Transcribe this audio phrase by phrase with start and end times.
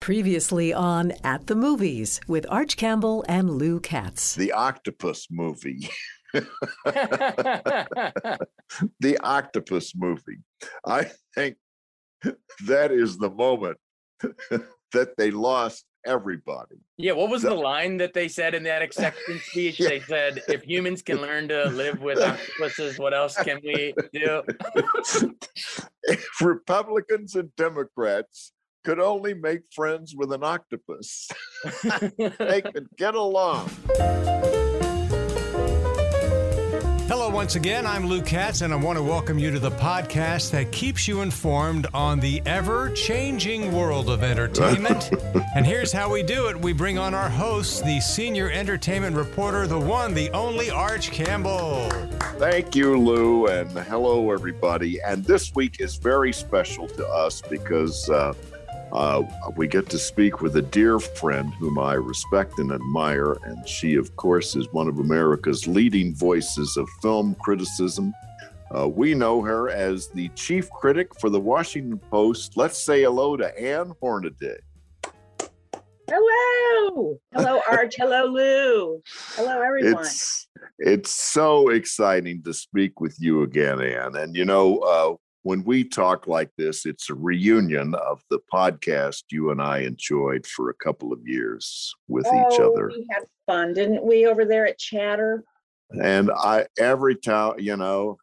[0.00, 4.34] Previously on At the Movies with Arch Campbell and Lou Katz.
[4.34, 5.90] The octopus movie.
[6.32, 6.48] the
[9.22, 10.38] octopus movie.
[10.86, 11.58] I think
[12.66, 13.76] that is the moment
[14.92, 16.76] that they lost everybody.
[16.96, 19.78] Yeah, what was the line that they said in that acceptance speech?
[19.80, 19.88] Yeah.
[19.90, 24.42] They said, if humans can learn to live with octopuses, what else can we do?
[26.04, 28.52] if Republicans and Democrats
[28.84, 31.28] could only make friends with an octopus,
[32.38, 33.70] they could get along.
[37.10, 37.86] Hello, once again.
[37.86, 41.22] I'm Lou Katz, and I want to welcome you to the podcast that keeps you
[41.22, 45.10] informed on the ever changing world of entertainment.
[45.56, 49.66] and here's how we do it we bring on our host, the senior entertainment reporter,
[49.66, 51.90] the one, the only Arch Campbell.
[52.38, 55.00] Thank you, Lou, and hello, everybody.
[55.02, 58.34] And this week is very special to us because uh,
[58.92, 59.22] uh,
[59.56, 63.36] we get to speak with a dear friend whom I respect and admire.
[63.44, 68.12] And she, of course, is one of America's leading voices of film criticism.
[68.76, 72.56] Uh, we know her as the chief critic for the Washington Post.
[72.56, 74.58] Let's say hello to Ann Hornaday.
[76.08, 77.18] Hello.
[77.32, 77.94] Hello, Arch.
[77.96, 79.02] Hello, Lou.
[79.34, 80.02] Hello, everyone.
[80.02, 84.16] It's it's so exciting to speak with you again, Ann.
[84.16, 89.24] And you know, uh, when we talk like this, it's a reunion of the podcast
[89.30, 92.88] you and I enjoyed for a couple of years with each Oh, other.
[92.88, 95.44] We had fun, didn't we, over there at Chatter?
[95.90, 98.18] And I every time, you know,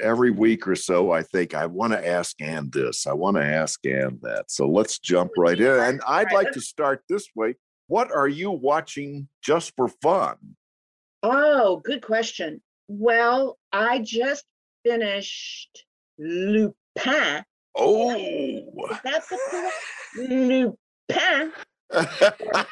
[0.00, 3.44] every week or so, I think I want to ask Ann this, I want to
[3.44, 4.50] ask Ann that.
[4.50, 5.66] So let's jump right in.
[5.66, 7.54] And I'd like to start this way.
[7.88, 10.36] What are you watching just for fun?
[11.22, 12.62] Oh, good question.
[12.86, 14.44] Well, I just
[14.84, 15.84] finished
[16.18, 17.44] Lupin.
[17.76, 21.52] Oh, Is that the correct Lupin?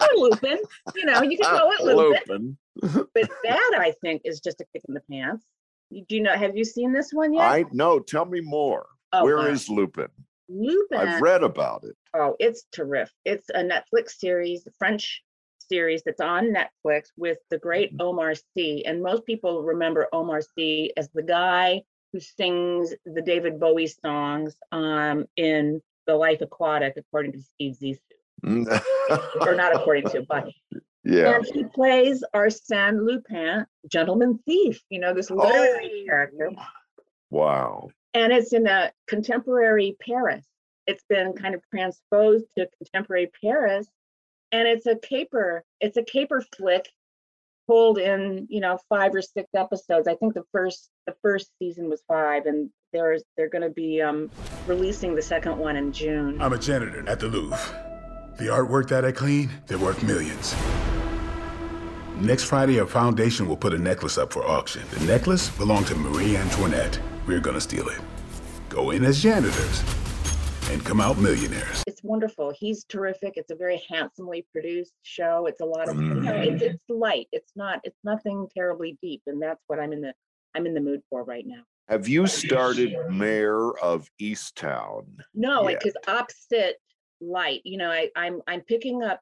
[0.00, 0.58] Or Lupin.
[0.94, 2.56] You know, you can call it Lupin.
[2.82, 3.06] Lupin.
[3.14, 5.46] But that, I think, is just a kick in the pants.
[5.90, 7.42] You- Do you know, have you seen this one yet?
[7.42, 8.00] I know.
[8.00, 8.86] Tell me more.
[9.12, 9.46] Oh, Where wow.
[9.46, 10.08] is Lupin?
[10.48, 10.98] Lupin?
[10.98, 11.96] I've read about it.
[12.14, 13.14] Oh, it's terrific.
[13.24, 15.22] It's a Netflix series, a French
[15.70, 18.02] series that's on Netflix with the great mm-hmm.
[18.02, 18.82] Omar Sy.
[18.84, 21.82] And most people remember Omar Sy as the guy
[22.14, 28.80] who sings the David Bowie songs um, in The Life Aquatic, according to Steve Zissou,
[29.40, 30.48] or not according to, but
[31.02, 31.34] yeah.
[31.34, 34.80] and he plays Arsène Lupin, gentleman thief.
[34.90, 36.06] You know this literary Oh.
[36.06, 36.50] character
[37.30, 37.88] Wow.
[38.14, 40.46] and it's in a contemporary Paris.
[40.86, 43.88] It's been kind of transposed to contemporary Paris,
[44.52, 45.64] and it's a caper.
[45.80, 46.88] It's a caper flick,
[47.66, 50.08] told in you know five or six episodes.
[50.08, 54.00] I think the first the first season was five, and there's they're going to be
[54.00, 54.30] um,
[54.66, 56.40] releasing the second one in June.
[56.40, 57.58] I'm a janitor at the Louvre.
[58.38, 60.54] The artwork that I clean, they're worth millions.
[62.16, 64.82] Next Friday, our foundation will put a necklace up for auction.
[64.90, 66.98] The necklace belonged to Marie Antoinette.
[67.26, 68.00] We're gonna steal it.
[68.68, 69.82] Go in as janitors
[70.70, 71.82] and come out millionaires.
[71.86, 72.52] It's wonderful.
[72.56, 73.34] He's terrific.
[73.36, 75.46] It's a very handsomely produced show.
[75.46, 76.16] It's a lot of mm-hmm.
[76.16, 77.26] you know, it's, it's light.
[77.32, 77.80] It's not.
[77.84, 80.14] It's nothing terribly deep, and that's what I'm in the
[80.54, 81.62] I'm in the mood for right now.
[81.88, 85.04] Have you started Mare of Easttown?
[85.34, 85.76] No, Yeah.
[85.76, 86.76] because opposite
[87.20, 87.60] light.
[87.64, 89.20] You know, I, I'm I'm picking up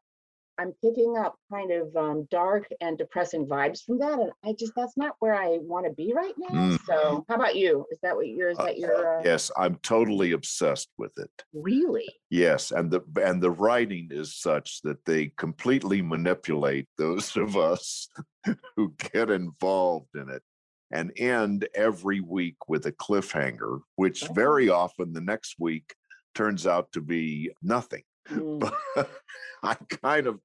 [0.58, 4.72] I'm picking up kind of um, dark and depressing vibes from that, and I just
[4.76, 6.48] that's not where I want to be right now.
[6.76, 6.78] Mm.
[6.86, 7.86] So, how about you?
[7.90, 8.50] Is that what you're?
[8.50, 9.18] Is Uh, that your?
[9.18, 11.30] Uh, Yes, I'm totally obsessed with it.
[11.54, 12.08] Really?
[12.30, 18.08] Yes, and the and the writing is such that they completely manipulate those of us
[18.76, 20.42] who get involved in it
[20.90, 24.32] and end every week with a cliffhanger, which Oh.
[24.34, 25.94] very often the next week
[26.34, 28.02] turns out to be nothing.
[28.28, 28.60] Mm.
[28.60, 29.10] But
[29.62, 30.40] I kind of,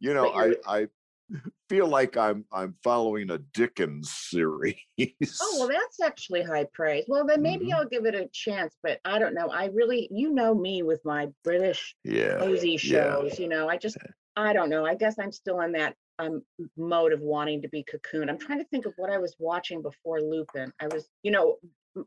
[0.00, 0.88] you know, I I
[1.68, 4.76] feel like I'm I'm following a Dickens series.
[5.40, 7.04] Oh well, that's actually high praise.
[7.08, 7.74] Well, then maybe Mhm.
[7.74, 9.48] I'll give it a chance, but I don't know.
[9.50, 12.38] I really, you know me with my British yeah.
[12.38, 12.76] cozy yeah.
[12.78, 13.38] shows.
[13.38, 13.96] You know, I just,
[14.36, 14.86] I don't know.
[14.86, 16.42] I guess I'm still in that um
[16.76, 18.30] mode of wanting to be cocoon.
[18.30, 20.72] I'm trying to think of what I was watching before Lupin.
[20.80, 21.56] I was, you know,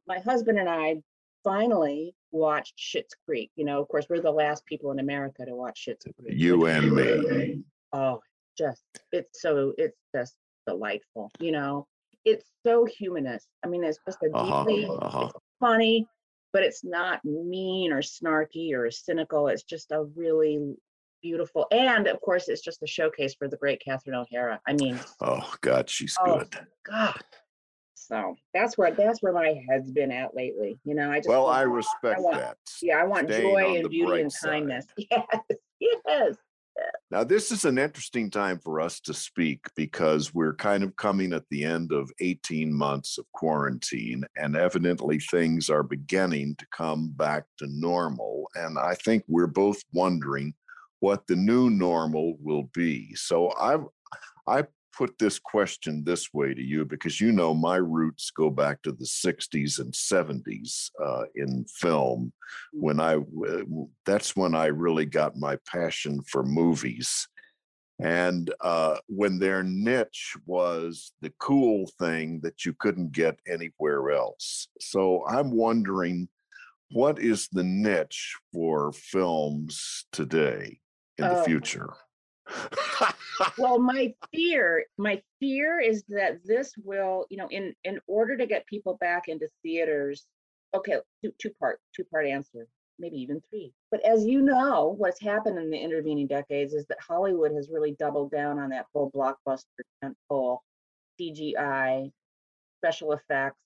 [0.08, 1.02] my husband and I
[1.44, 3.52] finally watched Schitt's Creek.
[3.56, 6.34] You know, of course, we're the last people in America to watch Schitt's Creek.
[6.38, 7.64] You and me.
[7.94, 8.20] Oh,
[8.58, 10.36] just it's so it's just
[10.68, 11.32] delightful.
[11.40, 11.88] You know,
[12.26, 13.48] it's so humanist.
[13.64, 15.30] I mean, it's just a Uh-huh, deeply uh-huh.
[15.34, 16.08] it's funny,
[16.54, 19.48] but it's not mean or snarky or cynical.
[19.48, 20.60] It's just a really
[21.22, 24.60] beautiful, and of course, it's just a showcase for the great Catherine O'Hara.
[24.68, 26.68] I mean, Oh God, she's Oh, good.
[26.86, 27.22] God,
[28.12, 30.80] So that's where that's where my head's been at lately.
[30.84, 32.58] You know, I just Well, I respect want- that.
[32.82, 34.50] yeah, I want staying joy and beauty and side.
[34.50, 34.86] kindness.
[35.82, 36.36] Yes, yes.
[37.10, 41.32] Now, this is an interesting time for us to speak because we're kind of coming
[41.32, 47.10] at the end of 18 months of quarantine, and evidently things are beginning to come
[47.16, 48.50] back to normal.
[48.56, 50.54] And I think we're both wondering
[51.00, 53.14] what the new normal will be.
[53.16, 53.78] So I,
[54.48, 54.64] I
[54.96, 58.92] put this question this way to you because you know my roots go back to
[58.92, 62.34] the 60s and 70s uh, in film
[62.74, 63.18] when i
[64.06, 67.28] that's when I really got my passion for movies.
[68.02, 74.68] And uh, when their niche was the cool thing that you couldn't get anywhere else.
[74.80, 76.30] So I'm wondering
[76.92, 80.80] what is the niche for films today
[81.18, 81.44] in the Oh.
[81.44, 81.90] future?
[83.58, 88.46] well my fear my fear is that this will you know in in order to
[88.46, 90.26] get people back into theaters
[90.74, 92.68] okay two, two part two part answer
[93.02, 93.72] maybe even three.
[93.92, 97.92] But as you know what's happened in the intervening decades is that hollywood has really
[97.94, 99.64] doubled down on that whole blockbuster
[100.04, 100.60] tentpole
[101.20, 102.12] cgi
[102.78, 103.60] special effects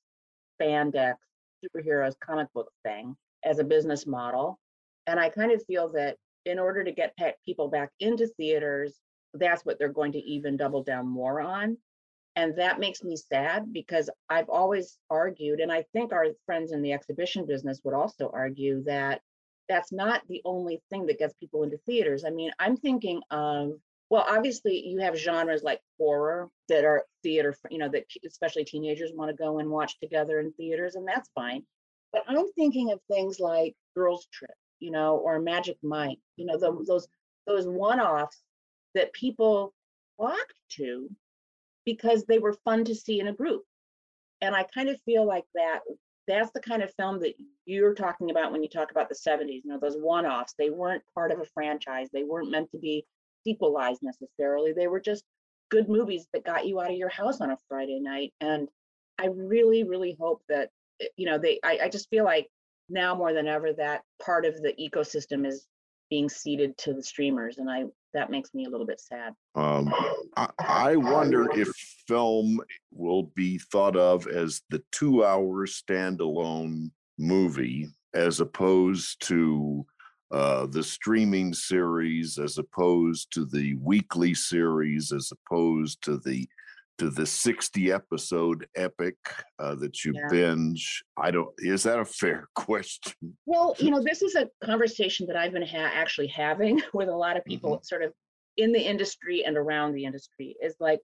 [0.61, 1.15] spandex
[1.63, 4.59] superheroes comic book thing as a business model.
[5.07, 8.99] And i kind of feel that in order to get pe- people back into theaters
[9.33, 11.77] that's what they're going to even double down more on.
[12.35, 16.81] And that makes me sad because I've always argued, and I think our friends in
[16.81, 19.21] the exhibition business would also argue that
[19.69, 22.25] that's not the only thing that gets people into theaters.
[22.25, 23.73] I mean, I'm thinking of,
[24.09, 29.11] well, obviously you have genres like horror that are theater, you know, that especially teenagers
[29.13, 31.63] want to go and watch together in theaters, and that's fine.
[32.11, 36.57] But I'm thinking of things like Girls Trip, you know, or Magic Mike, you know,
[36.57, 37.07] the, those
[37.45, 38.41] those one-offs
[38.95, 39.73] that people
[40.17, 41.09] flocked to
[41.85, 43.63] because they were fun to see in a group.
[44.41, 45.81] And I kind of feel like that
[46.27, 47.33] that's the kind of film that
[47.65, 50.53] you're talking about when you talk about the 70s, you know, those one-offs.
[50.57, 52.07] They weren't part of a franchise.
[52.13, 53.05] They weren't meant to be
[53.45, 54.71] sequelized necessarily.
[54.71, 55.23] They were just
[55.69, 58.33] good movies that got you out of your house on a Friday night.
[58.39, 58.69] And
[59.19, 60.69] I really, really hope that
[61.01, 62.47] eh, you know, they I, I just feel like
[62.89, 65.67] now more than ever that part of the ecosystem is
[66.13, 67.57] being ceded to the streamers.
[67.57, 69.33] And I that makes me a little bit sad.
[69.55, 69.91] Um,
[70.37, 71.69] I, I wonder if
[72.07, 72.61] film
[72.91, 79.83] will be thought of as the two hour standalone movie as opposed to
[80.29, 86.47] uh, the streaming series, as opposed to the weekly series, as opposed to the
[86.99, 89.15] to the 60 episode epic
[89.59, 90.27] uh, that you Yeah.
[90.29, 91.03] binge.
[91.17, 93.13] I don't, is that a fair question?
[93.45, 97.15] Well, you know, this is a conversation that I've been ha- actually having with a
[97.15, 98.13] lot of people, sort of
[98.57, 100.55] in the industry and around the industry.
[100.61, 100.99] Is like,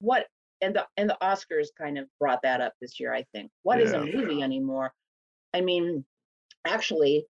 [0.00, 0.26] what?
[0.62, 3.14] And the and the Oscars kind of brought that up this year.
[3.14, 3.50] I think.
[3.62, 4.92] What is a movie anymore?
[5.54, 6.04] I mean,
[6.66, 7.24] actually,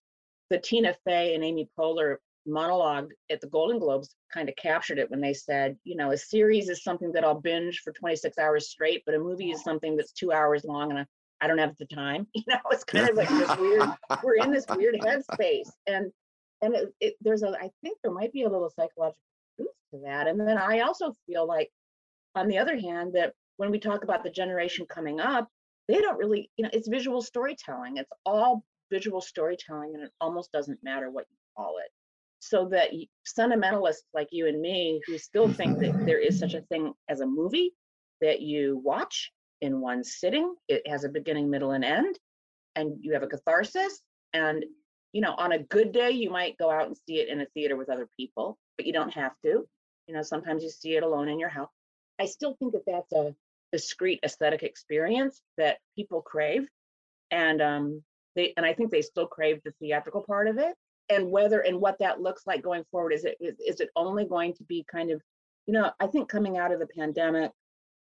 [0.49, 2.17] the Tina Fey and Amy Poehler
[2.49, 6.17] monologue at the Golden Globes kind of captured it when they said, you know, a
[6.17, 9.97] series is something that I'll binge for 26 hours straight, but a movie is something
[9.97, 11.07] that's two hours long and I,
[11.41, 12.27] I don't have the time.
[12.35, 13.89] You know, it's kind of like this weird
[14.23, 16.11] we're in this weird headspace and
[16.63, 19.23] and it, it, there's a i think there might be a little psychological
[19.57, 21.71] truth to that and then i also feel like
[22.35, 25.49] on the other hand that when we talk about the generation coming up
[25.89, 30.51] they don't really you know it's visual storytelling it's all visual storytelling and it almost
[30.53, 31.91] doesn't matter what you call it
[32.41, 32.91] so that
[33.25, 37.21] sentimentalists like you and me who still think that there is such a thing as
[37.21, 37.73] a movie
[38.21, 42.19] that you watch in one sitting it has a beginning middle and end
[42.77, 44.01] and you have a catharsis
[44.33, 44.65] and
[45.13, 47.47] you know on a good day you might go out and see it in a
[47.55, 49.67] theater with other people but you don't have to.
[50.07, 51.69] You know sometimes you see it alone in your house.
[52.19, 53.35] I still think that that's a
[53.73, 56.67] discrete aesthetic experience that people crave
[57.31, 58.03] and um
[58.35, 60.75] they and i think they still crave the theatrical part of it
[61.11, 64.25] and whether and what that looks like going forward is it is, is it only
[64.25, 65.21] going to be kind of
[65.67, 67.51] you know i think coming out of the pandemic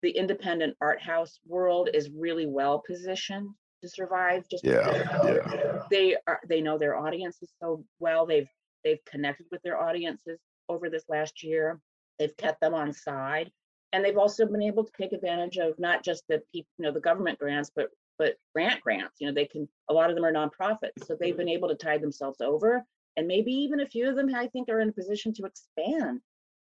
[0.02, 3.48] the independent art house world is really well positioned
[3.82, 4.90] to survive just Yeah,
[5.24, 5.82] yeah.
[5.90, 8.26] they are they know their audiences so well.
[8.26, 8.48] They've
[8.84, 10.38] they've connected with their audiences
[10.68, 11.80] over this last year.
[12.18, 13.50] They've kept them on side.
[13.92, 16.92] And they've also been able to take advantage of not just the people you know
[16.92, 17.88] the government grants but
[18.20, 21.30] but grant grants you know they can a lot of them are nonprofits so they've
[21.30, 21.38] mm-hmm.
[21.38, 22.84] been able to tide themselves over
[23.16, 26.20] and maybe even a few of them i think are in a position to expand.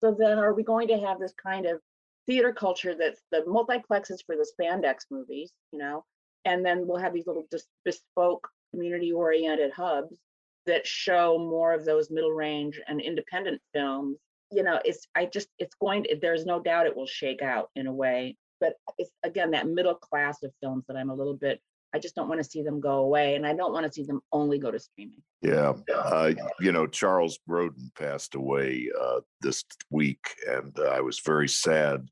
[0.01, 1.81] So then are we going to have this kind of
[2.27, 6.03] theater culture that's the multiplexes for the spandex movies you know?
[6.45, 7.47] And then we'll have these little
[7.83, 10.17] bespoke community oriented hubs
[10.65, 14.17] that show more of those middle range and independent films.
[14.51, 17.69] You know it's i just it's going to there's no doubt it will shake out
[17.75, 21.35] in a way but it's again that middle class of films that I'm a little
[21.35, 21.61] bit.
[21.93, 24.03] I just don't want to see them go away, and I don't want to see
[24.03, 25.21] them only go to streaming.
[25.41, 31.21] Yeah, uh, you know, Charles Grodin passed away uh, this week, and uh, I was
[31.25, 32.07] very sad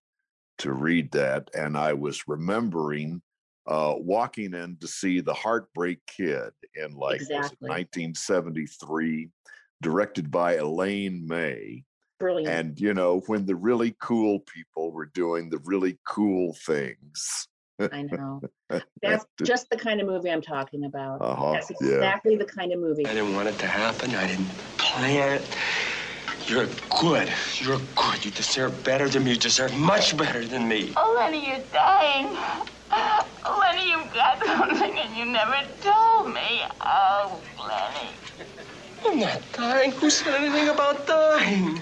[0.59, 1.49] to read that.
[1.53, 3.21] And I was remembering
[3.67, 7.69] uh, walking in to see The Heartbreak Kid in like Exactly.
[7.69, 9.29] 1973,
[9.81, 11.83] directed by Elaine May.
[12.19, 12.47] Brilliant.
[12.47, 17.47] And you know, when the really cool people were doing the really cool things.
[17.79, 18.41] I know.
[19.01, 21.21] That's just the kind of movie I'm talking about.
[21.21, 21.95] Uh-huh, That's yeah.
[21.95, 23.05] exactly the kind of movie.
[23.05, 24.15] I didn't want it to happen.
[24.15, 25.57] I didn't plan it.
[26.47, 26.67] You're
[27.01, 27.29] good.
[27.59, 28.23] You're good.
[28.23, 29.31] You deserve better than me.
[29.31, 30.93] You deserve much better than me.
[30.95, 32.27] Oh, Lenny, you're dying.
[32.91, 36.61] Oh, Lenny, you've got something and you never told me.
[36.81, 38.11] Oh, Lenny.
[39.05, 39.91] I'm not dying.
[39.91, 41.81] Who said anything about dying?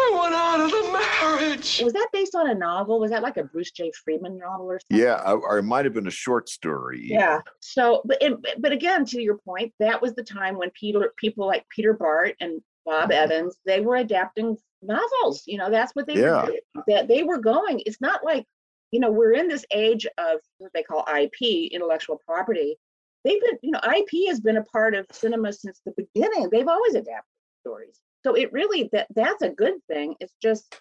[0.00, 1.80] I want out of the marriage.
[1.84, 2.98] Was that based on a novel?
[3.00, 5.04] Was that like a Bruce Jay Friedman novel or something?
[5.04, 7.00] Yeah, or it might have been a short story.
[7.02, 7.40] Yeah.
[7.60, 11.46] So, but it, but again, to your point, that was the time when Peter, people
[11.46, 13.12] like Peter Bart and Bob Mm-hmm.
[13.32, 15.42] Evans, they were adapting novels.
[15.46, 16.46] You know, that's what they Yeah.
[16.46, 16.82] were.
[16.88, 17.82] That they were going.
[17.86, 18.46] It's not like,
[18.92, 22.76] you know, we're in this age of what they call IP, intellectual property.
[23.24, 26.48] They've been, you know, IP has been a part of cinema since the beginning.
[26.50, 27.24] They've always adapted
[27.62, 28.00] stories.
[28.24, 30.14] So it really that that's a good thing.
[30.20, 30.80] It's just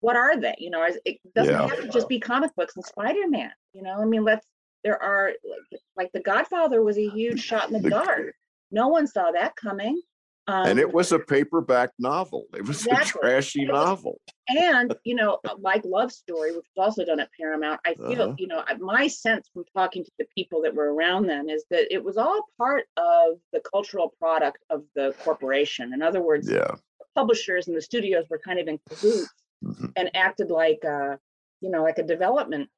[0.00, 0.54] what are they?
[0.58, 1.66] You know, it doesn't Yeah.
[1.68, 3.50] have to just be comic books and Spider-Man.
[3.72, 4.46] You know, I mean, let's
[4.84, 5.32] there are
[5.72, 8.34] like, like The Godfather was a huge shot in the The- dark.
[8.70, 10.00] No one saw that coming.
[10.48, 12.46] Um, and it was a paperback novel.
[12.56, 14.18] It was a trashy novel.
[14.48, 18.34] and you know like love story which was also done at paramount i feel Uh-huh.
[18.38, 21.84] you know my sense from talking to the people that were around them is that
[21.92, 26.72] it was all part of the cultural product of the corporation in other words Yeah.
[27.14, 29.28] publishers and the studios were kind of in cahoots
[29.62, 29.92] Mhm.
[29.96, 31.16] and acted like uh
[31.60, 32.70] you know like a development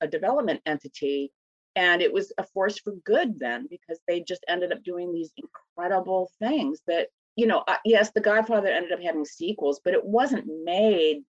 [0.00, 1.32] a development entity
[1.76, 5.30] and it was a force for good then because they just ended up doing these
[5.36, 10.44] incredible things that you know yes the godfather ended up having sequels but it wasn't
[10.64, 11.22] made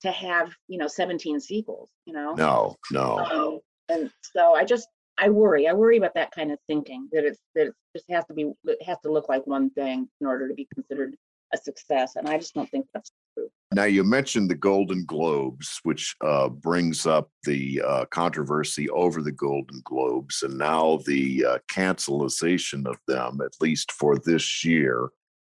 [0.00, 3.18] to have you know 17 sequels you know No, no.
[3.18, 7.24] um, and so i just i worry i worry about that kind of thinking that
[7.24, 10.26] it's that it just has to be it has to look like one thing in
[10.26, 11.14] order to be considered
[11.52, 15.80] a success and i just don't think that's true Now you mentioned the Golden Globes,
[15.82, 21.58] which uh, brings up the uh, controversy over the Golden Globes, and now the uh,
[21.70, 25.08] cancelization of them, at least for this year.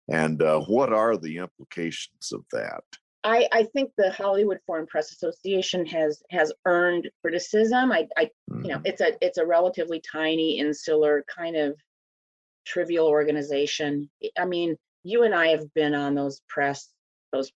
[0.08, 2.84] And uh, what are the implications of that?
[3.24, 7.90] I, I think the Hollywood Foreign Press Association has has earned criticism.
[7.90, 8.30] I, I
[8.62, 8.86] you know Mhm.
[8.90, 11.70] it's a it's a relatively tiny, insular kind of
[12.66, 14.08] trivial organization.
[14.38, 16.90] I mean, you and I have been on those press
[17.32, 17.52] those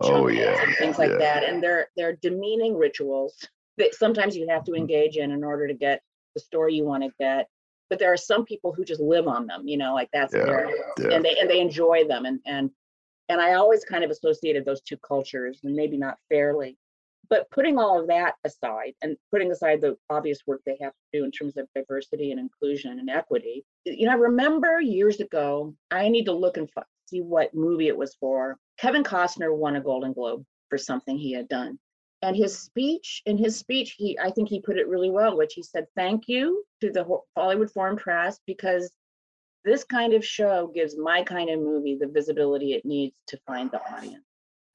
[0.00, 1.18] Oh, yeah, and things like yeah.
[1.18, 3.36] that, and they're they're demeaning rituals
[3.76, 4.78] that sometimes you have to Mhm.
[4.78, 6.02] engage in in order to get
[6.34, 7.48] the story you want to get.
[7.90, 10.44] But there are some people who just live on them, you know, like that's Yeah,
[10.44, 10.66] their
[11.12, 12.70] and they and they enjoy them and and
[13.28, 16.77] and I always kind of associated those two cultures and maybe not fairly.
[17.30, 21.18] But putting all of that aside and putting aside the obvious work they have to
[21.18, 25.74] do in terms of diversity and inclusion and equity, you know, I remember years ago,
[25.90, 26.70] I need to look and
[27.06, 28.56] see what movie it was for.
[28.78, 31.78] Kevin Costner won a Golden Globe for something he had done.
[32.22, 35.54] And his speech, in his speech, he I think he put it really well, which
[35.54, 37.06] he said, thank you to the
[37.36, 38.90] Hollywood Foreign Press because
[39.64, 43.70] this kind of show gives my kind of movie the visibility it needs to find
[43.70, 44.24] the audience.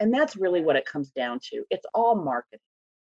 [0.03, 1.63] And that's really what it comes down to.
[1.69, 2.59] It's all marketing,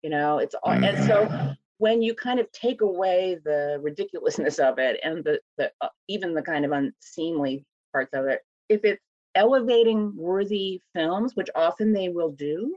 [0.02, 4.78] you know, it's all, and so when you kind of take away the ridiculousness of
[4.78, 9.00] it and the, the uh, even the kind of unseemly parts of it, if it's
[9.34, 12.76] elevating worthy films, which often they will do,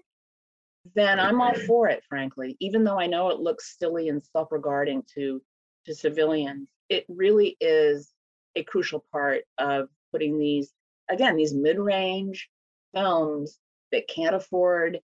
[0.94, 5.04] then I'm all for it, frankly, even though I know it looks silly and self-regarding
[5.16, 5.42] to
[5.88, 6.70] to civilians.
[6.88, 8.14] It really is
[8.56, 10.72] a crucial part of putting these
[11.10, 12.50] again these mid-range
[12.94, 13.60] films
[13.92, 15.00] that can't afford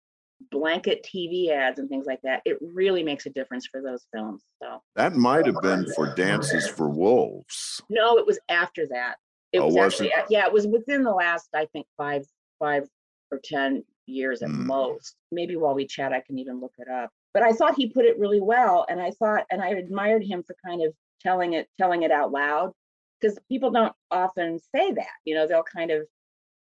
[0.50, 2.42] blanket TV ads and things like that.
[2.44, 4.42] It really makes a difference for those films.
[4.62, 7.82] So That might have been for Dances for Wolves.
[7.90, 9.16] no, it was after that.
[9.52, 10.24] It Oh, was was actually it?
[10.30, 12.24] yeah, it was within the last I think five
[12.58, 12.88] five
[13.30, 14.66] or ten years at Mm.
[14.66, 15.16] most.
[15.32, 17.10] Maybe while we chat, I can even look it up.
[17.34, 20.42] But I thought he put it really well, and I thought, and I admired him
[20.42, 22.72] for kind of telling it telling it out loud
[23.20, 25.06] because people don't often say that.
[25.24, 26.06] You know, they'll kind of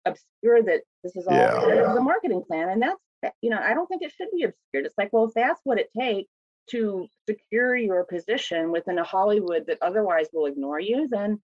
[0.05, 1.59] obscure that this is all Yeah.
[1.59, 3.01] part of the marketing plan, and that's
[3.41, 4.85] you know I don't think it should be obscured.
[4.85, 6.29] It's like, well, if that's what it takes
[6.71, 11.41] to secure your position within a Hollywood that otherwise will ignore you, then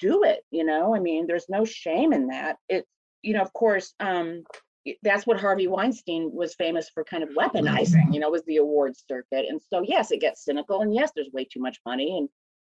[0.00, 0.44] do it.
[0.50, 2.58] You know, I mean, there's no shame in that.
[2.68, 2.88] It's
[3.22, 4.44] you know, of course, um,
[5.02, 9.04] that's what Harvey Weinstein was famous for kind of weaponizing, you know, was the awards
[9.08, 9.46] circuit.
[9.48, 12.18] And so yes, it gets cynical and yes, there's way too much money.
[12.18, 12.28] And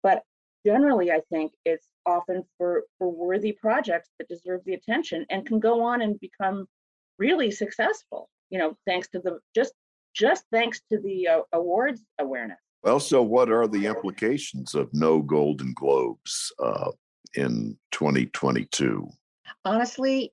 [0.02, 0.25] but
[0.67, 5.59] generally I think it's often for for worthy projects that deserve the attention and can
[5.59, 6.66] go on and become
[7.18, 9.73] really successful, you know, thanks to the just
[10.14, 12.59] just thanks to the uh, awards awareness.
[12.82, 16.90] Well, so what are the implications of no Golden Globes uh,
[17.35, 19.09] in 2022?
[19.64, 20.32] Honestly,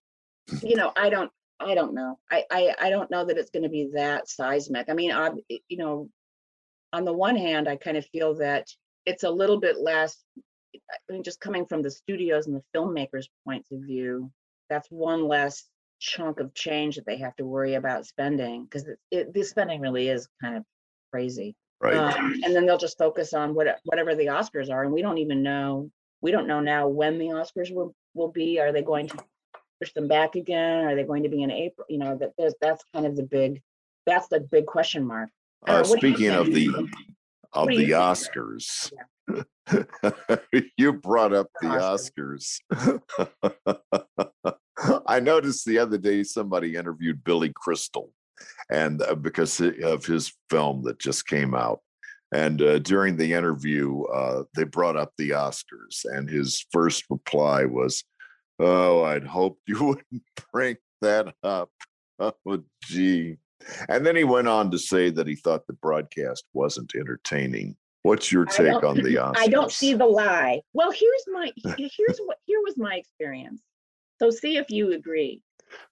[0.64, 2.18] you know, I don't I don't know.
[2.32, 4.90] I I, I don't know that it's going to be that seismic.
[4.90, 6.10] I mean, I you know,
[6.92, 8.68] on the one hand, I kind of feel that
[9.06, 10.18] it's a little bit less.
[10.92, 14.32] I mean, just coming from the studios and the filmmakers' points of view,
[14.70, 15.66] that's one less
[16.00, 19.82] chunk of change that they have to worry about spending because it, it, the spending
[19.82, 20.64] really is kind of
[21.12, 21.56] crazy.
[21.82, 21.96] Right.
[21.96, 25.18] Um, and then they'll just focus on what whatever the Oscars are, and we don't
[25.18, 25.90] even know.
[26.22, 28.60] We don't know now when the Oscars will will be.
[28.60, 29.18] Are they going to
[29.80, 30.86] push them back again?
[30.86, 31.86] Are they going to be in April?
[31.90, 33.62] You know, that there's that's kind of the big
[34.06, 35.30] that's the big question mark.
[35.68, 36.70] Uh, speaking of the
[37.54, 39.04] of the Oscars, yeah.
[40.78, 42.60] you brought up the Oscars.
[45.08, 48.12] I noticed the other day somebody interviewed Billy Crystal,
[48.72, 51.82] and uh, because of his film that just came out.
[52.32, 57.66] And uh, during the interview, uh, they brought up the Oscars, and his first reply
[57.66, 58.04] was,
[58.60, 61.72] Oh, I'd hoped you wouldn't bring that up.
[62.20, 62.34] Oh,
[62.84, 63.38] gee.
[63.88, 67.76] And then he went on to say that he thought the broadcast wasn't entertaining.
[68.04, 69.34] What's your take on the Oscars?
[69.38, 70.62] I don't see the lie.
[70.74, 73.62] Well, here's my here's what here was my experience.
[74.20, 75.42] So see if you agree.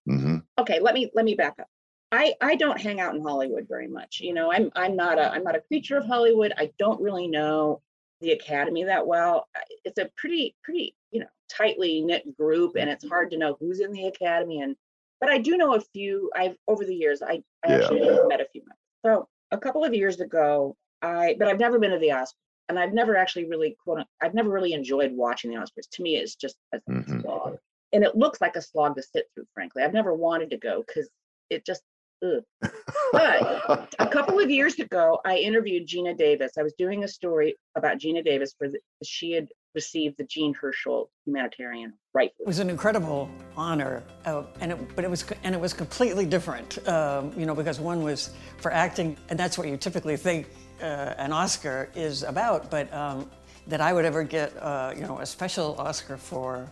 [0.09, 0.37] Mm-hmm.
[0.59, 1.67] Okay, let me let me back up.
[2.11, 4.19] I I don't hang out in Hollywood very much.
[4.21, 6.53] You know, I'm I'm not a I'm not a creature of Hollywood.
[6.57, 7.81] I don't really know
[8.21, 9.47] the Academy that well.
[9.83, 13.81] It's a pretty pretty you know tightly knit group, and it's hard to know who's
[13.81, 14.61] in the Academy.
[14.61, 14.75] And
[15.19, 16.31] but I do know a few.
[16.35, 17.75] I've over the years I I yeah.
[17.75, 18.77] actually met a few members.
[19.05, 22.33] So a couple of years ago, I but I've never been to the Oscars,
[22.69, 25.89] and I've never actually really quote I've never really enjoyed watching the Oscars.
[25.91, 27.21] To me, it's just a mm-hmm.
[27.21, 27.57] slog,
[27.93, 29.45] and it looks like a slog to sit through.
[29.53, 31.09] Frankly, I've never wanted to go because
[31.49, 31.81] it just
[32.23, 32.71] Ugh.
[33.11, 36.53] But a couple of years ago, I interviewed Geena Davis.
[36.57, 40.53] I was doing a story about Geena Davis for the, she had received the Jean
[40.53, 42.31] Hersholt Humanitarian Right.
[42.39, 46.25] It was an incredible honor, uh, and it, but it was and it was completely
[46.25, 46.85] different.
[46.87, 50.49] Um, you know, because one was for acting, and that's what you typically think
[50.81, 52.69] uh, an Oscar is about.
[52.69, 53.29] But um,
[53.67, 56.67] that I would ever get, uh, you know, a special Oscar for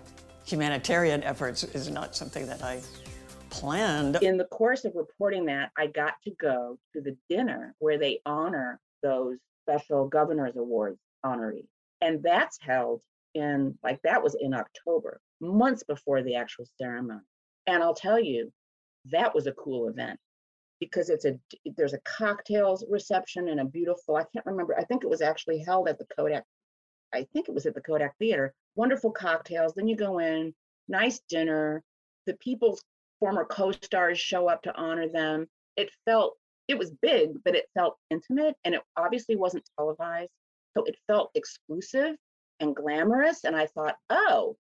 [0.46, 2.82] humanitarian efforts is not something that I
[3.50, 4.18] planned.
[4.22, 8.22] In the course of reporting that, I got to go to the dinner where they
[8.26, 11.68] honor those special governor's awards honorees.
[12.02, 13.02] And that's held
[13.34, 17.20] in, like, that was in October, months before the actual ceremony.
[17.68, 18.52] And I'll tell you,
[19.12, 20.20] that was a cool event
[20.80, 21.38] because it's a
[21.78, 25.60] there's a cocktails reception and a beautiful i can't remember i think it was actually
[25.60, 26.44] held at the kodak
[27.14, 30.54] i think it was at the kodak theater wonderful cocktails then you go in
[30.88, 31.82] nice dinner
[32.26, 32.84] the people's
[33.20, 35.48] former co-stars show up to honor them.
[35.78, 40.32] It felt it was big, but it felt intimate and it obviously wasn't televised.
[40.76, 42.16] So it felt exclusive
[42.60, 43.44] and glamorous.
[43.44, 44.58] And I thought, oh,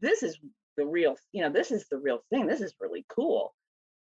[0.00, 0.38] this is
[0.76, 2.46] the real, you know, this is the real thing.
[2.46, 3.54] This is really cool.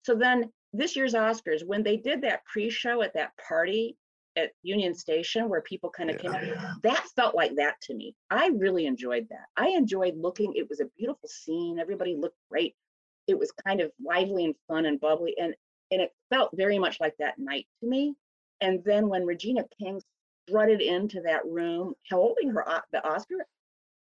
[0.04, 3.98] So then this year's Oscars, when they did that pre-show at that party
[4.38, 6.22] at Union Station where people kind of yeah.
[6.22, 8.16] came out, that felt like that to me.
[8.30, 9.46] I really enjoyed that.
[9.56, 11.80] I enjoyed looking, it was a beautiful scene.
[11.80, 12.76] Everybody looked great
[13.28, 15.54] it was kind of lively and fun and bubbly and
[15.92, 18.16] and it felt very much like that night to me
[18.62, 20.02] and then when regina king
[20.48, 23.36] strutted into that room holding her the oscar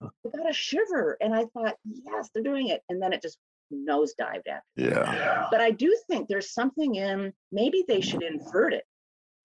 [0.03, 3.37] i got a shiver and i thought yes they're doing it and then it just
[3.73, 8.83] nosedived after yeah but i do think there's something in maybe they should invert it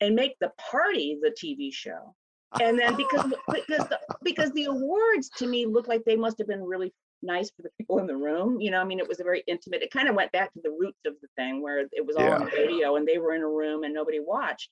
[0.00, 2.14] and make the party the tv show
[2.60, 6.46] and then because because the, because the awards to me look like they must have
[6.46, 8.60] been really nice for the people in the room.
[8.60, 9.82] You know, I mean, it was a very intimate.
[9.82, 12.24] It kind of went back to the roots of the thing where it was all
[12.24, 12.34] yeah.
[12.34, 14.70] on the radio and they were in a room and nobody watched.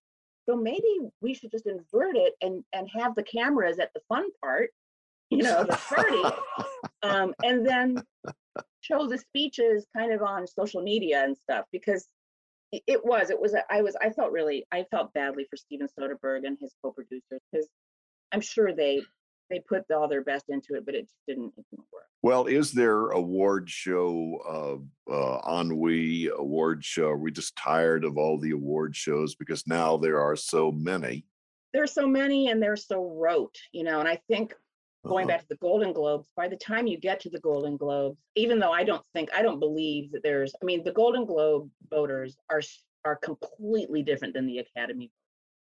[0.48, 4.26] So maybe we should just invert it and and have the cameras at the fun
[4.42, 4.70] part,
[5.30, 6.36] you know, the party,
[7.02, 8.02] um, and then
[8.80, 12.06] show the speeches kind of on social media and stuff because
[12.72, 16.46] it was it was I was I felt really I felt badly for Steven Soderbergh
[16.46, 17.68] and his co-producers because
[18.32, 19.02] I'm sure they
[19.50, 22.04] they put all their best into it, but it just didn't, it didn't work.
[22.22, 27.08] Well, is there award show, uh, uh, ennui award show?
[27.08, 31.26] Are we just tired of all the award shows because now there are so many?
[31.72, 34.54] There's so many and they're so rote, you know, and I think
[35.06, 35.36] going Uh-huh.
[35.38, 38.58] back to the Golden Globes, by the time you get to the Golden Globes, even
[38.58, 42.36] though I don't think I don't believe that there's, I mean, the Golden Globe voters
[42.50, 42.62] are
[43.04, 45.10] are completely different than the Academy,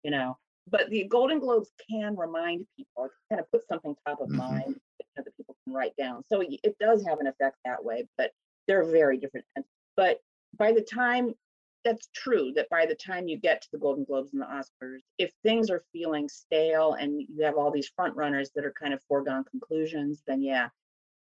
[0.04, 0.38] you know.
[0.68, 4.36] But the Golden Globes can remind people, kind of put something top of Mhm.
[4.36, 4.80] mind
[5.16, 6.24] that, people can write down.
[6.24, 8.32] So it does have an effect that way, but
[8.68, 9.46] they're very different.
[9.96, 10.20] But
[10.56, 11.34] by the time
[11.84, 15.00] that's true that by the time you get to the Golden Globes and the Oscars,
[15.18, 18.94] if things are feeling stale and you have all these front runners that are kind
[18.94, 20.68] of foregone conclusions, then yeah,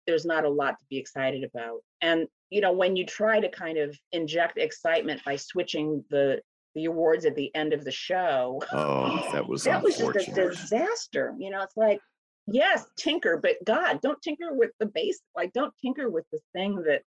[0.08, 1.80] there's not a lot to be excited about.
[2.02, 6.42] And you know, when you try to kind of inject excitement by switching the
[6.76, 10.50] the awards at the end of the show, Oh, that was that was just a
[10.50, 11.34] disaster.
[11.38, 12.00] You know, it's like,
[12.48, 15.20] yes, tinker, but God, don't tinker with the base.
[15.36, 17.02] Like, don't tinker with the thing that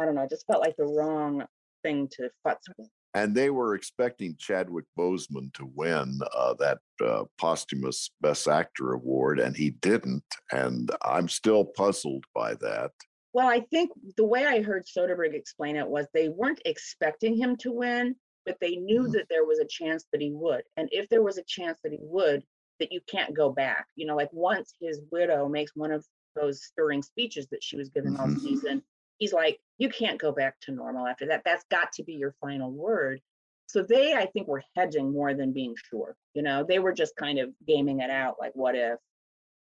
[0.00, 0.22] I don't know.
[0.22, 1.44] It just felt like the wrong
[1.84, 2.88] thing to futz with.
[3.14, 9.38] and they were expecting Chadwick Boseman to win uh, that uh, posthumous Best Actor award,
[9.38, 10.24] and he didn't.
[10.50, 12.90] And I'm still puzzled by that.
[13.32, 17.56] Well, I think the way I heard Soderbergh explain it was they weren't expecting him
[17.58, 18.16] to win,
[18.46, 19.12] but they knew Mhm.
[19.12, 20.62] that there was a chance that he would.
[20.76, 22.44] And if there was a chance that he would,
[22.80, 23.86] that you can't go back.
[23.96, 26.04] You know, like once his widow makes one of
[26.36, 28.40] those stirring speeches that she was giving all Mhm.
[28.40, 28.82] season,
[29.18, 31.42] he's like, you can't go back to normal after that.
[31.44, 33.20] That's got to be your final word.
[33.66, 36.16] So they, I think, were hedging more than being sure.
[36.34, 38.98] You know, they were just kind of gaming it out, like, what if?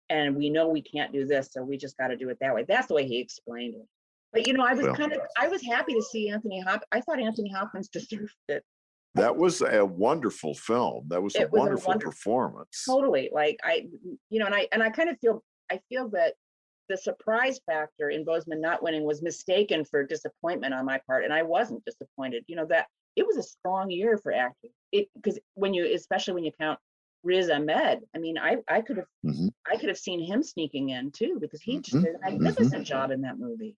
[0.08, 2.54] And we know we can't do this, so we just got to do it that
[2.54, 2.64] way.
[2.66, 3.86] That's the way he explained it.
[4.32, 6.82] But you know, I was Well- kind of, I was happy to see Anthony Hop.
[6.92, 8.64] I thought Anthony Hopkins deserved it
[9.14, 11.06] That was a wonderful film.
[11.08, 12.84] That was a was a wonderful wonderful- performance.
[12.86, 13.28] totally.
[13.32, 13.86] Like I,
[14.30, 16.34] you know, and I and I kind of feel, I feel that
[16.90, 21.32] the surprise factor in Boseman not winning was mistaken for disappointment on my part, and
[21.32, 22.44] I wasn't disappointed.
[22.48, 24.70] You know that it was a strong year for acting.
[24.90, 26.80] It because when you, especially when you count
[27.22, 29.50] Riz Ahmed, I mean, I I could have Mhm.
[29.70, 32.84] I could have seen him sneaking in too because he just Mhm, did a magnificent
[32.84, 33.76] job in that movie.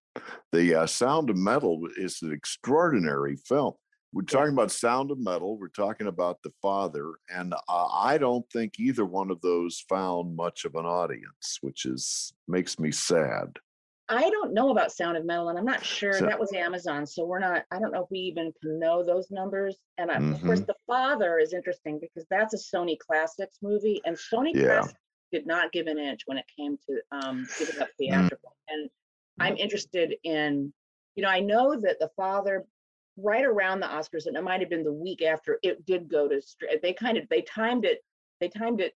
[0.52, 3.74] The uh, Sound of Metal is an extraordinary film.
[4.12, 5.56] We're talking about Sound of Metal.
[5.58, 10.36] We're talking about The Father, and uh, I don't think either one of those found
[10.36, 13.56] much of an audience, which is makes me sad.
[14.10, 17.06] I don't know about Sound of Metal, and I'm not sure So- that was Amazon,
[17.06, 17.64] so we're not.
[17.70, 19.78] I don't know if we even can know those numbers.
[19.96, 20.66] And I, of course, Mhm.
[20.66, 24.80] The Father is interesting because that's a Sony Classics movie, and Sony Yeah.
[24.80, 24.98] Classics
[25.30, 27.80] did not give an inch when it came to um, giving Mm.
[27.82, 28.54] up theatrical.
[28.68, 28.90] And
[29.40, 30.74] I'm interested in,
[31.14, 32.66] you know, I know that The Father,
[33.16, 36.28] right around the Oscars, and it might have been the week after it did go
[36.28, 36.40] to.
[36.82, 37.98] They kind of they timed it.
[38.40, 38.94] They timed it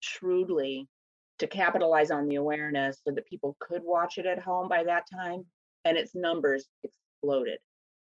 [0.00, 0.88] shrewdly
[1.38, 5.04] to capitalize on the awareness so that people could watch it at home by that
[5.12, 5.44] time
[5.84, 7.58] and its numbers exploded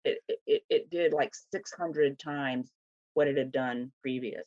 [0.05, 2.71] it it- it, did like 600 times
[3.13, 4.45] what it had done previous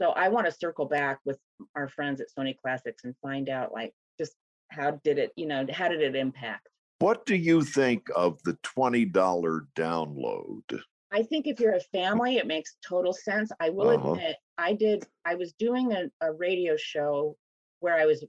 [0.00, 1.38] so i want to circle back with
[1.74, 4.34] our friends at sony classics and find out like just
[4.68, 6.68] how did it you know how did it impact
[7.02, 10.62] What do you think of the twenty dollar download?
[11.10, 13.50] I think if you're a family, it makes total sense.
[13.58, 14.12] I will Uh-huh.
[14.12, 17.36] admit, I did, I was doing a, a radio show
[17.80, 18.24] where I was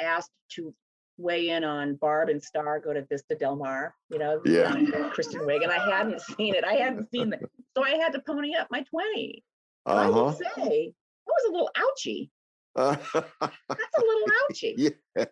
[0.00, 0.74] asked to
[1.18, 4.72] weigh in on Barb and Star go to Vista Del Mar, you know, Yeah.
[5.10, 6.64] Kristen Wiig, and I hadn't seen it.
[6.64, 7.40] I hadn't seen it.
[7.76, 9.44] So I had to pony up my 20.
[9.84, 10.92] And I would say,
[11.26, 12.30] that was a little ouchy.
[12.74, 14.74] That's a little ouchy.
[14.78, 15.26] yes.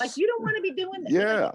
[0.00, 1.10] Like, you don't want to be doing that.
[1.10, 1.52] Yeah.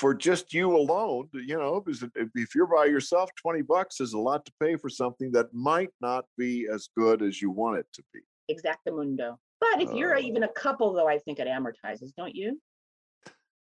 [0.00, 2.02] For just you alone, you know, if
[2.34, 5.90] if you're by yourself, 20 bucks is a lot to pay for something that might
[6.00, 8.20] not be as good as you want it to be.
[8.50, 9.36] Exactamundo.
[9.60, 10.20] But if you're Uh.
[10.20, 12.58] even a couple, though, I think it amortizes, don't you?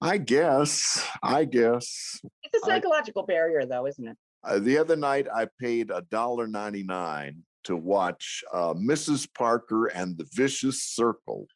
[0.01, 1.03] I guess.
[1.23, 2.21] I guess.
[2.43, 4.17] It's a psychological barrier, though, isn't it?
[4.43, 9.27] Uh, the other night, I paid a dollar ninety nine to watch uh, Mrs.
[9.35, 11.47] Parker and the Vicious Circle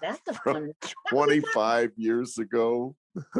[0.00, 0.62] That's a From fun.
[0.64, 2.96] that was a twenty five years ago.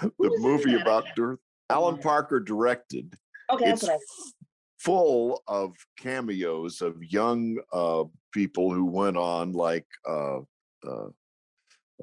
[0.00, 1.42] the movie about Dorothy.
[1.70, 3.14] Alan Parker directed.
[3.50, 3.94] Okay, that's it's what I.
[3.96, 4.32] f-
[4.78, 10.38] full of cameos of young uh, people who went on like uh,
[10.86, 11.06] uh,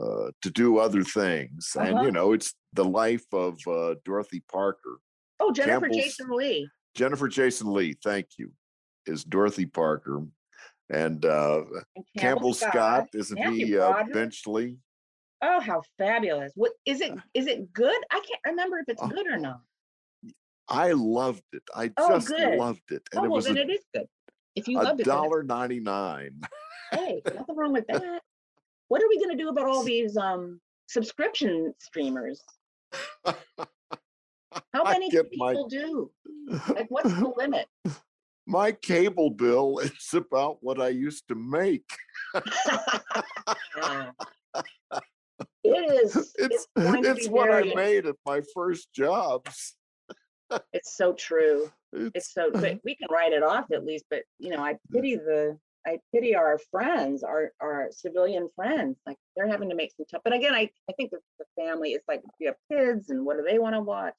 [0.02, 2.04] uh, to do other things, and Uh-huh.
[2.06, 5.00] you know, it's the life of uh, Dorothy Parker.
[5.40, 6.70] Oh, Jennifer Campbell's- Jason Lee.
[6.96, 8.52] Jennifer Jason Lee, thank you,
[9.06, 10.24] is Dorothy Parker,
[10.90, 11.64] and uh,
[11.96, 14.78] And Campbell Scott, isn't Matthew he uh, Benchley?
[15.42, 16.52] Oh, how fabulous!
[16.56, 17.14] What is it?
[17.34, 17.98] Is it good?
[18.12, 19.62] I can't remember if it's Oh, good or not.
[20.68, 21.64] I loved it.
[21.74, 22.58] I Oh, just good.
[22.58, 24.08] loved it, and Oh, it well, was then a, it is good.
[24.56, 26.42] If you a loved it, dollar ninety nine.
[26.92, 28.22] hey, nothing wrong with that.
[28.90, 32.44] What are we going to do about all these um subscription streamers?
[34.74, 36.12] How many people my do?
[36.68, 37.68] Like, what's the limit?
[38.46, 41.86] My cable bill is about what I used to make.
[45.76, 46.16] It is.
[46.16, 49.76] It's It's, it's what I made at my first jobs.
[50.74, 51.72] It's so true.
[51.94, 52.50] It's, It's so.
[52.52, 54.06] But we can write it off at least.
[54.10, 55.60] But you know, I pity the.
[55.86, 58.98] I pity our friends, our our civilian friends.
[59.06, 60.22] Like they're having to make some tough.
[60.24, 61.92] But again, I I think the, the family.
[61.92, 64.16] It's like you have kids, and what do they want to watch?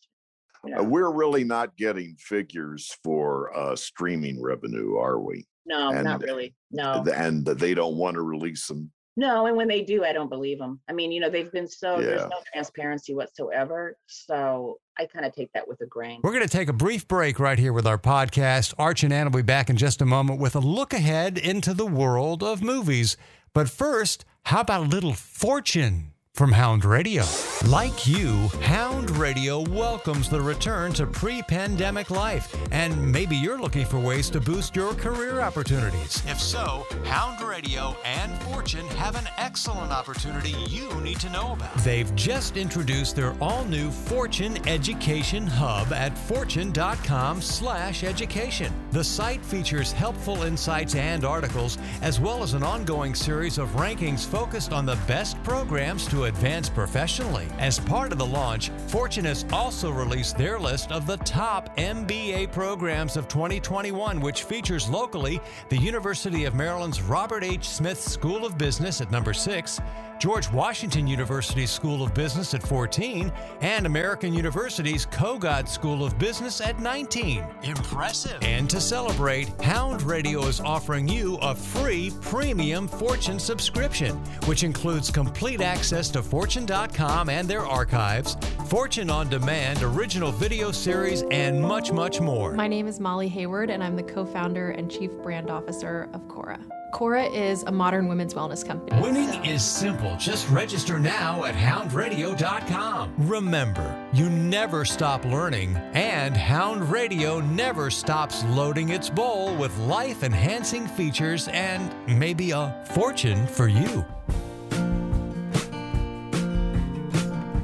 [0.65, 5.47] You uh, we're really not getting figures for uh, streaming revenue, are we?
[5.67, 6.55] no, not really.
[6.71, 8.91] No, And they don't want to release them.
[9.21, 9.47] No.
[9.47, 10.81] And when they do, I don't believe them.
[10.89, 12.01] I mean, you know, they've been so.
[12.01, 13.97] There's no transparency whatsoever.
[14.07, 16.21] So I kind of take that with a grain.
[16.25, 18.75] We're going to take a brief break right here with our podcast.
[18.79, 21.75] Arch and Ann will be back in just a moment with a look ahead into
[21.75, 23.17] the world of movies.
[23.53, 27.25] But first, how about a little fortune from Hound Radio?
[27.67, 32.57] Like you, Hound Radio welcomes the return to pre pandemic life.
[32.71, 36.23] And maybe you're looking for ways to boost your career opportunities.
[36.27, 41.75] If so, Hound Radio and Fortune have an excellent opportunity you need to know about.
[41.79, 48.73] They've just introduced their all new Fortune Education Hub at fortune.com slash education.
[48.93, 54.25] The site features helpful insights and articles, as well as an ongoing series of rankings
[54.25, 57.49] focused on the best programs to advance professionally.
[57.59, 62.53] As part of the launch, Fortune has also released their list of the top MBA
[62.53, 67.69] programs of 2021, which features locally the University of Maryland's Robert H.
[67.69, 69.81] Smith School of Business at number six,
[70.21, 76.61] George Washington University School of Business at 14, and American University's Kogod School of Business
[76.61, 77.43] at 19.
[77.63, 78.37] Impressive.
[78.43, 85.11] And to celebrate, Hound Radio is offering you a free premium Fortune subscription, which includes
[85.11, 91.93] complete access to Fortune.com and their archives, Fortune on Demand, original video series, and much,
[91.93, 92.53] much more.
[92.55, 96.27] My name is Molly Hayward, and I'm the co founder and chief brand officer of
[96.29, 96.59] Cora.
[96.93, 99.01] Cora is a modern women's wellness company.
[99.01, 100.17] Winning is simple.
[100.17, 103.15] Just register now at houndradio.com.
[103.19, 110.25] Remember, you never stop learning, and Hound Radio never stops loading its bowl with life
[110.25, 114.05] enhancing features and maybe a fortune for you.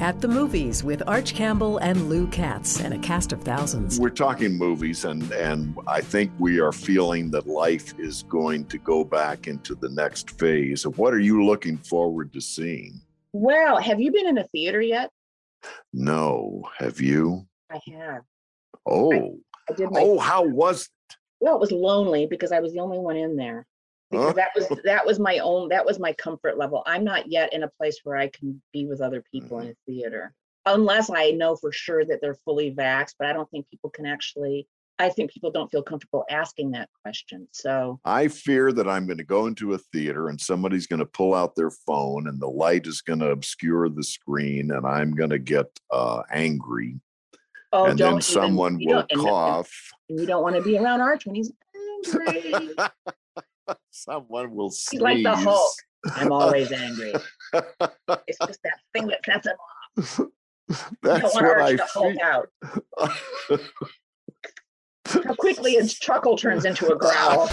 [0.06, 3.98] At the movies with Arch Campbell and Lou Katz and a cast of thousands.
[3.98, 8.78] We're talking movies, and and I think we are feeling that life is going to
[8.78, 10.86] go back into the next phase.
[10.86, 13.00] What are you looking forward to seeing?
[13.32, 15.10] Well, have you been in a theater yet?
[15.92, 17.44] No, have you?
[17.68, 18.22] I have.
[18.86, 21.16] Oh, I did my oh, how was it?
[21.40, 23.66] well, it was lonely because I was the only one in there.
[24.10, 26.82] Because that was that was my own that was my comfort level.
[26.86, 29.66] I'm not yet in a place where I can be with other people Mm-hmm.
[29.68, 30.32] in a theater.
[30.66, 34.06] Unless I know for sure that they're fully vaxxed, but I don't think people can
[34.06, 37.46] actually I think people don't feel comfortable asking that question.
[37.52, 41.04] So I fear that I'm going to go into a theater and somebody's going to
[41.06, 45.12] pull out their phone and the light is going to obscure the screen and I'm
[45.12, 46.98] going to get uh, angry.
[47.74, 49.92] oh and then someone will don't- and- and- cough.
[50.08, 51.52] And you don't want to be around Arch when he's
[52.14, 52.70] angry.
[53.90, 55.00] someone will sneeze.
[55.00, 55.72] Like the Hulk.
[56.14, 57.12] I'm always angry.
[58.28, 59.56] It's just that thing that sets him
[59.98, 60.20] off.
[60.68, 62.16] You That's want what I feel.
[62.24, 62.48] out.
[65.06, 67.46] How quickly his chuckle turns into a growl.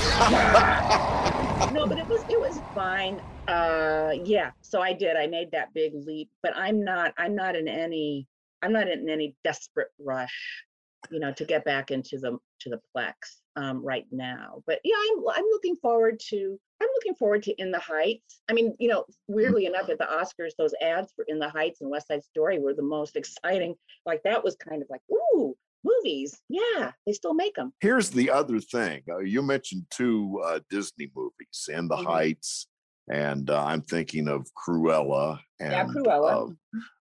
[1.71, 3.21] no, but it was it was fine.
[3.47, 5.15] Uh yeah, so I did.
[5.15, 8.27] I made that big leap, but I'm not I'm not in any
[8.63, 10.63] I'm not in any desperate rush,
[11.11, 13.13] you know, to get back into the to the plex
[13.55, 14.63] um right now.
[14.67, 18.41] But yeah, I'm I'm looking forward to I'm looking forward to In the Heights.
[18.49, 21.81] I mean, you know, weirdly enough at the Oscars those ads for In the Heights
[21.81, 23.75] and West Side Story were the most exciting.
[24.05, 26.39] Like that was kind of like, ooh, movies.
[26.49, 27.73] Yeah, they still make them.
[27.81, 29.03] Here's the other thing.
[29.09, 32.05] Uh, you mentioned two uh, Disney movies, In the Mhm.
[32.05, 32.67] Heights,
[33.09, 36.55] and uh, I'm thinking of Cruella and Yeah, Cruella.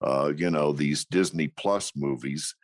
[0.01, 2.55] uh, uh, you know these Disney Plus movies.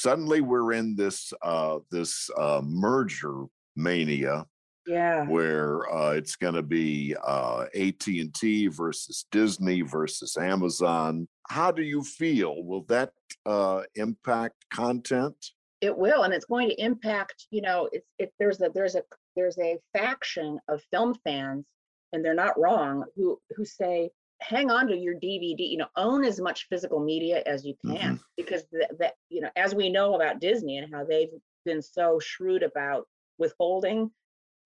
[0.00, 3.44] Suddenly, we're in this uh, this uh, merger
[3.76, 4.44] mania
[4.86, 5.24] Yeah.
[5.26, 11.26] where uh, it's going to be uh, AT&T versus Disney versus Amazon.
[11.48, 12.62] How do you feel?
[12.62, 13.12] Will that
[13.46, 15.36] uh, impact content?
[15.82, 19.02] it will and it's going to impact you know it's it there's a there's a
[19.36, 21.66] there's a faction of film fans
[22.14, 24.08] and they're not wrong who who say
[24.40, 28.20] hang on to your dvd you know own as much physical media as you can
[28.36, 28.64] because
[28.98, 31.30] that you know as we know about disney and how they've
[31.64, 33.06] been so shrewd about
[33.38, 34.10] withholding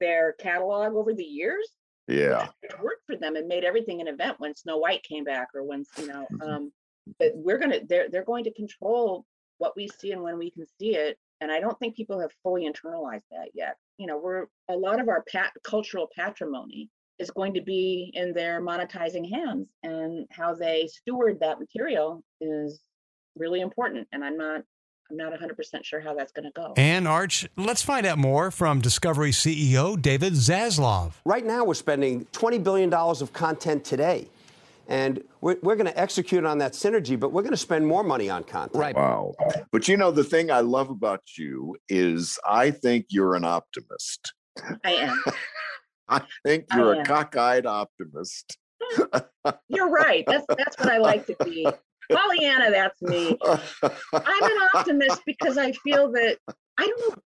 [0.01, 1.67] their catalog over the years
[2.09, 2.49] Yeah.
[2.63, 5.63] it worked for them and made everything an event when Snow White came back or
[5.63, 6.43] when you know Mhm.
[6.43, 6.73] um
[7.19, 9.25] but we're gonna they're they're going to control
[9.59, 12.33] what we see and when we can see it and I don't think people have
[12.43, 16.89] fully internalized that yet you know we're a lot of our pat, cultural patrimony
[17.21, 22.81] is going to be in their monetizing hands and how they steward that material is
[23.37, 24.63] really important and i'm not
[25.11, 28.51] i'm not 100% sure how that's going to go And Arch, let's find out more
[28.51, 31.13] from Discovery CEO David Zaslav.
[31.25, 34.29] Right now, we're spending $20 billion of content today.
[34.91, 38.03] And we're, we're going to execute on that synergy, but we're going to spend more
[38.03, 38.81] money on content.
[38.81, 38.97] Right.
[38.97, 39.35] Wow.
[39.71, 44.33] But you know, the thing I love about you is I think you're an optimist.
[44.85, 45.23] i am
[46.11, 48.59] I think you're a cockeyed optimist.
[49.69, 50.25] you're right.
[50.27, 51.71] That's that's what i like to be.
[52.13, 53.39] Pollyanna that's me.
[53.43, 56.39] I'm an optimist because i feel that
[56.79, 57.23] i don't know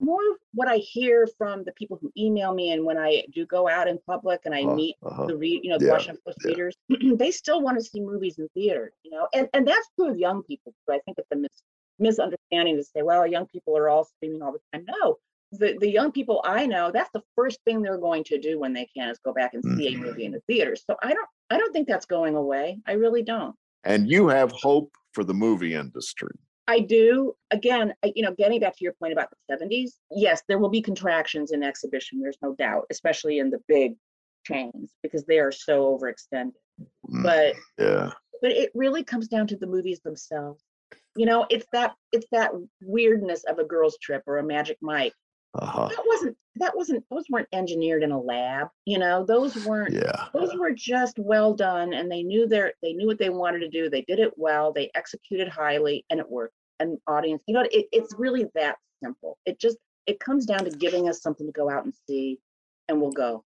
[0.00, 3.44] more of what i hear from the people who email me and when i do
[3.46, 5.26] go out in public and i Uh, meet uh-huh.
[5.26, 6.74] the read you know the Yeah, washington post readers
[7.22, 10.18] they still want to see movies in theater you know and and that's true of
[10.18, 10.94] young people too.
[10.94, 11.62] i think it's a mis-
[11.98, 14.84] misunderstanding to say well young people are all streaming all the time.
[15.00, 15.16] No
[15.58, 18.72] the, the young people I know, that's the first thing they're going to do when
[18.72, 20.76] they can is go back and see a movie in the theater.
[20.76, 22.78] So I don't I don't think that's going away.
[22.86, 23.54] I really don't.
[23.84, 26.30] and you have hope for the movie industry.
[26.66, 27.34] I do.
[27.50, 30.70] Again, I- you know, getting back to your point about the 70s, yes, there will
[30.70, 32.20] be contractions in exhibition.
[32.20, 33.96] There's no doubt, especially in the big
[34.46, 36.52] chains because they are so overextended.
[37.10, 38.10] Mm, But yeah.
[38.42, 40.62] but it really comes down to the movies themselves.
[41.16, 42.50] You know, it's that it's that
[42.82, 45.14] weirdness of a girls' trip or a Magic Mike.
[45.56, 45.88] Uh-huh.
[45.88, 48.68] That wasn't that wasn't those weren't engineered in a lab.
[48.86, 50.26] You know, those weren't Yeah.
[50.32, 53.68] those were just well done and they knew their they knew what they wanted to
[53.68, 57.64] do they did it well they executed highly and it worked and audience you know
[57.70, 61.52] it, it's really that simple it just it comes down to giving us something to
[61.52, 62.38] go out and see
[62.88, 63.44] and we'll go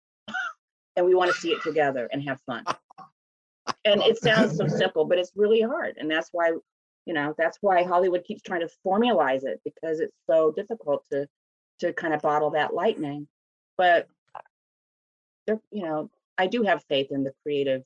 [0.96, 2.63] and we want to see it together and have fun
[3.84, 6.52] and it sounds so simple but it's really hard and that's why
[7.06, 11.28] you know that's why hollywood keeps trying to formalize it because it's so difficult to
[11.80, 13.28] to kind of bottle that lightning
[13.78, 14.08] but
[15.48, 17.84] there you know i do have faith in the creative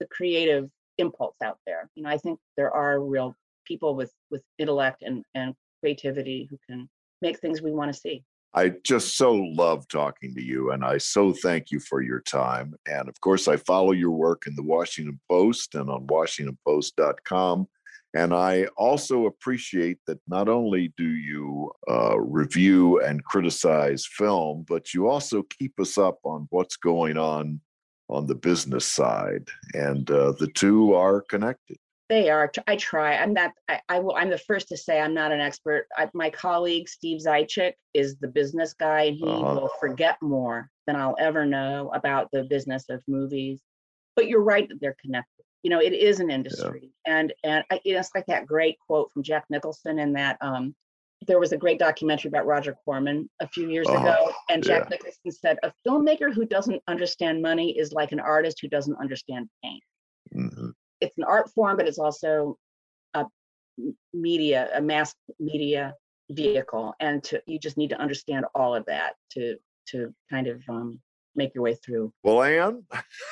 [0.00, 4.42] the creative impulse out there you know i think there are real people with with
[4.58, 6.88] intellect and and creativity who can
[7.22, 8.22] make things we want to see
[8.54, 12.74] I just so love talking to you, and I so thank you for your time.
[12.86, 17.68] And of course, I follow your work in the Washington Post and on WashingtonPost.com.
[18.16, 24.94] And I also appreciate that not only do you uh, review and criticize film, but
[24.94, 27.60] you also keep us up on what's going on
[28.08, 29.46] on the business side.
[29.74, 31.76] And uh, the two are connected.
[32.08, 32.50] They are.
[32.66, 33.16] I try.
[33.16, 33.50] I'm not.
[33.68, 34.14] I, I will.
[34.14, 35.86] I'm the first to say I'm not an expert.
[35.94, 39.60] I, my colleague Steve Zeitchik is the business guy, and he Uh-huh.
[39.60, 43.60] will forget more than I'll ever know about the business of movies.
[44.14, 45.35] But you're right that they're connected.
[45.66, 49.24] You know, it is an industry, and and I, it's like that great quote from
[49.24, 50.38] Jack Nicholson in that.
[50.40, 50.76] Um,
[51.26, 53.98] there was a great documentary about Roger Corman a few years Uh-huh.
[53.98, 54.90] ago, and Jack Yeah.
[54.90, 59.50] Nicholson said, "A filmmaker who doesn't understand money is like an artist who doesn't understand
[59.60, 59.80] pain."
[60.32, 60.72] Mhm.
[61.00, 62.56] it's an art form, but it's also
[63.14, 63.26] a
[64.12, 65.96] media, a mass media
[66.30, 70.62] vehicle, and to you just need to understand all of that to to kind of
[70.68, 71.02] um,
[71.36, 72.12] make your way through.
[72.22, 72.84] Well, Ann,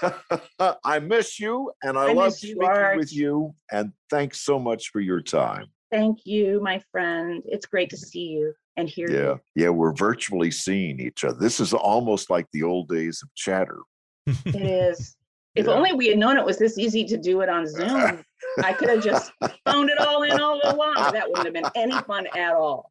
[0.85, 2.97] I miss you and I, I love you, speaking Art.
[2.97, 3.55] with you.
[3.73, 5.67] And thanks so much for your time.
[5.91, 7.43] Thank you, my friend.
[7.47, 9.17] It's great to see you and hear Yeah.
[9.17, 9.23] you.
[9.25, 9.37] Yeah.
[9.65, 9.69] Yeah.
[9.71, 11.39] We're virtually seeing each other.
[11.39, 13.79] This is almost like the old days of chatter.
[14.27, 15.17] It is.
[15.55, 15.73] If Yeah.
[15.73, 18.25] only we had known it was this easy to do it on Zoom.
[18.63, 19.31] I could have just
[19.65, 20.95] phoned it all in all along.
[21.13, 22.91] That wouldn't have been any fun at all.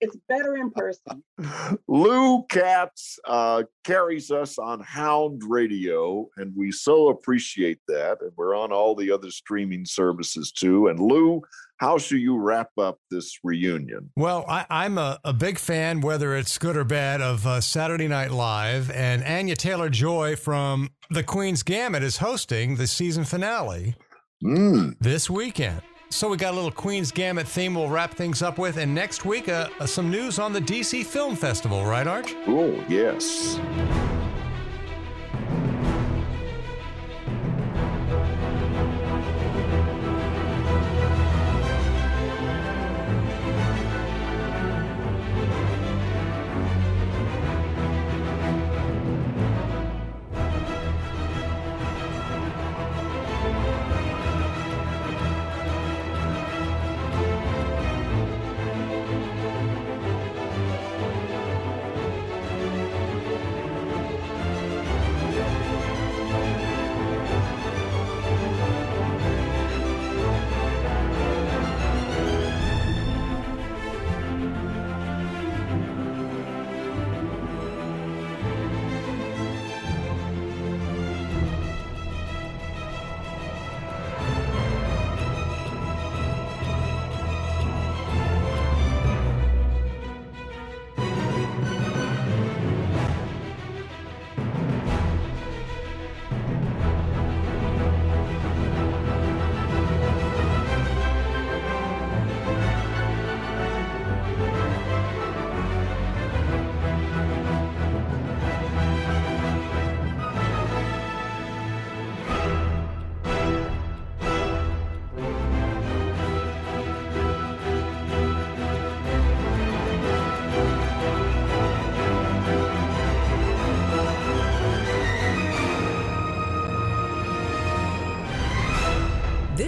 [0.00, 1.22] It's better in person.
[1.88, 8.18] Lou Katz uh, carries us on Hound Radio, and we so appreciate that.
[8.20, 10.88] And we're on all the other streaming services too.
[10.88, 11.40] And Lou,
[11.78, 14.10] how should you wrap up this reunion?
[14.16, 18.08] Well, I, I'm a, a big fan, whether it's good or bad, of uh, Saturday
[18.08, 18.90] Night Live.
[18.90, 23.94] And Anya Taylor Joy from The Queen's Gambit is hosting the season finale
[24.44, 24.96] Mm.
[25.00, 25.80] this weekend.
[26.08, 28.76] So we got a little Queen's Gambit theme we'll wrap things up with.
[28.76, 32.34] And next week, uh, uh, some news on the DC Film Festival, right, Arch?
[32.46, 33.58] Oh, yes.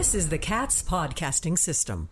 [0.09, 2.09] This is the Katz Podcasting System.